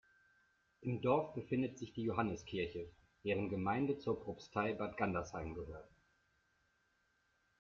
[0.81, 2.89] Im Dorf befindet sich die Johanniskirche,
[3.23, 5.91] deren Gemeinde zur Propstei Bad Gandersheim gehört.